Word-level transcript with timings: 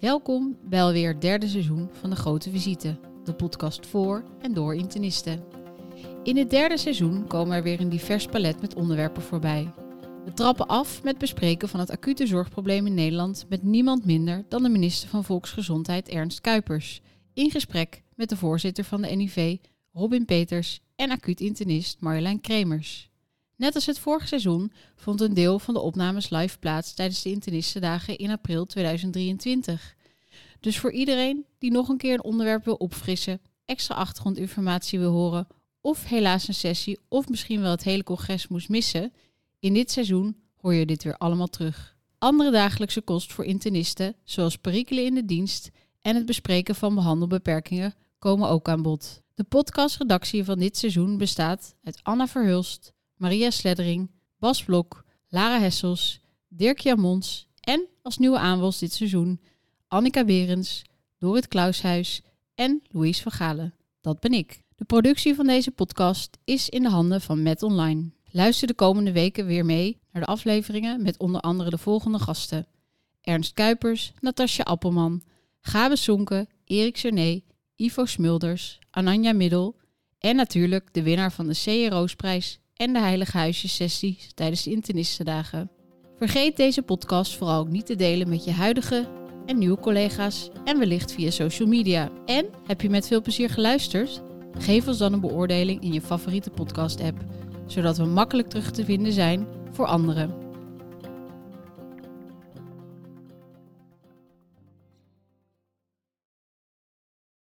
Welkom 0.00 0.58
bij 0.62 0.82
alweer 0.82 1.08
het 1.08 1.20
derde 1.20 1.48
seizoen 1.48 1.88
van 1.92 2.10
de 2.10 2.16
Grote 2.16 2.50
Visite, 2.50 2.98
de 3.24 3.34
podcast 3.34 3.86
voor 3.86 4.24
en 4.40 4.54
door 4.54 4.74
internisten. 4.74 5.44
In 6.22 6.36
het 6.36 6.50
derde 6.50 6.78
seizoen 6.78 7.26
komen 7.26 7.56
er 7.56 7.62
weer 7.62 7.80
een 7.80 7.88
divers 7.88 8.26
palet 8.26 8.60
met 8.60 8.74
onderwerpen 8.74 9.22
voorbij. 9.22 9.74
We 10.24 10.32
trappen 10.32 10.66
af 10.66 11.02
met 11.02 11.18
bespreken 11.18 11.68
van 11.68 11.80
het 11.80 11.90
acute 11.90 12.26
zorgprobleem 12.26 12.86
in 12.86 12.94
Nederland 12.94 13.46
met 13.48 13.62
niemand 13.62 14.04
minder 14.04 14.44
dan 14.48 14.62
de 14.62 14.68
minister 14.68 15.08
van 15.08 15.24
Volksgezondheid 15.24 16.08
Ernst 16.08 16.40
Kuipers, 16.40 17.00
in 17.34 17.50
gesprek 17.50 18.02
met 18.14 18.28
de 18.28 18.36
voorzitter 18.36 18.84
van 18.84 19.02
de 19.02 19.08
NIV 19.08 19.56
Robin 19.92 20.24
Peters 20.24 20.80
en 20.96 21.10
acuut 21.10 21.40
internist 21.40 22.00
Marjolein 22.00 22.40
Kremers. 22.40 23.10
Net 23.56 23.74
als 23.74 23.86
het 23.86 23.98
vorige 23.98 24.26
seizoen 24.26 24.72
vond 24.94 25.20
een 25.20 25.34
deel 25.34 25.58
van 25.58 25.74
de 25.74 25.80
opnames 25.80 26.30
live 26.30 26.58
plaats 26.58 26.94
tijdens 26.94 27.22
de 27.22 27.30
internistendagen 27.30 28.18
in 28.18 28.30
april 28.30 28.66
2023. 28.66 29.94
Dus 30.60 30.78
voor 30.78 30.92
iedereen 30.92 31.46
die 31.58 31.70
nog 31.70 31.88
een 31.88 31.96
keer 31.96 32.14
een 32.14 32.24
onderwerp 32.24 32.64
wil 32.64 32.74
opfrissen, 32.74 33.40
extra 33.64 33.94
achtergrondinformatie 33.94 34.98
wil 34.98 35.12
horen 35.12 35.46
of 35.80 36.04
helaas 36.04 36.48
een 36.48 36.54
sessie 36.54 36.98
of 37.08 37.28
misschien 37.28 37.60
wel 37.60 37.70
het 37.70 37.82
hele 37.82 38.02
congres 38.02 38.48
moest 38.48 38.68
missen, 38.68 39.12
in 39.58 39.74
dit 39.74 39.90
seizoen 39.90 40.36
hoor 40.56 40.74
je 40.74 40.86
dit 40.86 41.02
weer 41.02 41.16
allemaal 41.16 41.46
terug. 41.46 41.96
Andere 42.18 42.50
dagelijkse 42.50 43.00
kost 43.00 43.32
voor 43.32 43.44
internisten, 43.44 44.16
zoals 44.24 44.56
perikelen 44.56 45.04
in 45.04 45.14
de 45.14 45.24
dienst 45.24 45.70
en 46.02 46.14
het 46.14 46.26
bespreken 46.26 46.74
van 46.74 46.94
behandelbeperkingen, 46.94 47.94
komen 48.18 48.48
ook 48.48 48.68
aan 48.68 48.82
bod. 48.82 49.22
De 49.34 49.44
podcastredactie 49.44 50.44
van 50.44 50.58
dit 50.58 50.76
seizoen 50.76 51.18
bestaat 51.18 51.74
uit 51.82 52.00
Anna 52.02 52.26
Verhulst, 52.26 52.92
Maria 53.16 53.50
Sleddering, 53.50 54.10
Bas 54.38 54.64
Blok, 54.64 55.04
Lara 55.28 55.60
Hessels, 55.60 56.20
Dirk 56.48 56.78
Jamons 56.78 57.48
en 57.60 57.86
als 58.02 58.18
nieuwe 58.18 58.38
aanwas 58.38 58.78
dit 58.78 58.92
seizoen 58.92 59.40
Annika 59.88 60.24
Berens, 60.24 60.82
Dorit 61.18 61.48
Klaushuis 61.48 62.22
en 62.54 62.82
Louise 62.90 63.22
van 63.22 63.32
Galen. 63.32 63.74
Dat 64.00 64.20
ben 64.20 64.32
ik. 64.32 64.62
De 64.76 64.84
productie 64.84 65.34
van 65.34 65.46
deze 65.46 65.70
podcast 65.70 66.38
is 66.44 66.68
in 66.68 66.82
de 66.82 66.88
handen 66.88 67.20
van 67.20 67.42
Met 67.42 67.62
Online. 67.62 68.10
Luister 68.30 68.66
de 68.66 68.74
komende 68.74 69.12
weken 69.12 69.46
weer 69.46 69.64
mee 69.64 69.98
naar 70.12 70.22
de 70.22 70.28
afleveringen 70.28 71.02
met 71.02 71.18
onder 71.18 71.40
andere 71.40 71.70
de 71.70 71.78
volgende 71.78 72.18
gasten. 72.18 72.66
Ernst 73.20 73.52
Kuipers, 73.52 74.12
Natasja 74.20 74.64
Appelman, 74.64 75.22
Gabe 75.60 75.96
Sonke, 75.96 76.48
Erik 76.64 76.96
Cerné, 76.96 77.42
Ivo 77.76 78.04
Smulders, 78.04 78.78
Ananja 78.90 79.32
Middel 79.32 79.76
en 80.18 80.36
natuurlijk 80.36 80.88
de 80.92 81.02
winnaar 81.02 81.32
van 81.32 81.46
de 81.46 81.88
CRO's-prijs 81.88 82.60
en 82.76 82.92
de 82.92 82.98
Heilige 82.98 83.36
Huisjes 83.36 83.74
sessies 83.74 84.30
tijdens 84.34 84.62
de 84.62 84.70
internistendagen. 84.70 85.70
Vergeet 86.16 86.56
deze 86.56 86.82
podcast 86.82 87.36
vooral 87.36 87.60
ook 87.60 87.68
niet 87.68 87.86
te 87.86 87.96
delen 87.96 88.28
met 88.28 88.44
je 88.44 88.50
huidige 88.50 89.08
en 89.46 89.58
nieuwe 89.58 89.78
collega's 89.78 90.50
en 90.64 90.78
wellicht 90.78 91.12
via 91.12 91.30
social 91.30 91.68
media. 91.68 92.10
En 92.24 92.46
heb 92.66 92.80
je 92.80 92.90
met 92.90 93.06
veel 93.06 93.20
plezier 93.20 93.50
geluisterd? 93.50 94.22
Geef 94.58 94.88
ons 94.88 94.98
dan 94.98 95.12
een 95.12 95.20
beoordeling 95.20 95.82
in 95.82 95.92
je 95.92 96.00
favoriete 96.00 96.50
podcast-app, 96.50 97.24
zodat 97.66 97.96
we 97.96 98.04
makkelijk 98.04 98.48
terug 98.48 98.70
te 98.70 98.84
vinden 98.84 99.12
zijn 99.12 99.46
voor 99.72 99.86
anderen. 99.86 100.45